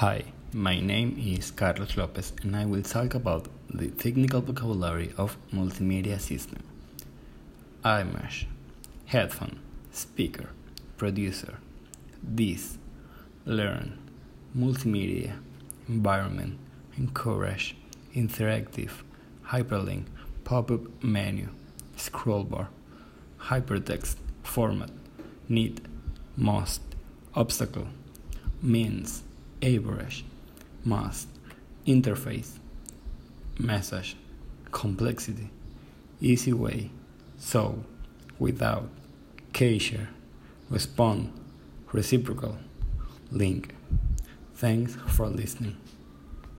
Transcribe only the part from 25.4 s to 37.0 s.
need, must, obstacle, means, average, must, interface, message, complexity, easy way,